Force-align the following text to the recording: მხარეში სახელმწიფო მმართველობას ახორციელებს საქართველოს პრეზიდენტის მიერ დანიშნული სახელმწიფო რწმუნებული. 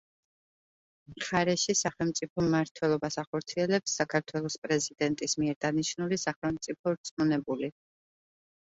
მხარეში 1.17 1.75
სახელმწიფო 1.81 2.45
მმართველობას 2.47 3.19
ახორციელებს 3.25 3.99
საქართველოს 4.03 4.59
პრეზიდენტის 4.65 5.41
მიერ 5.45 5.61
დანიშნული 5.69 6.21
სახელმწიფო 6.27 6.97
რწმუნებული. 6.99 7.73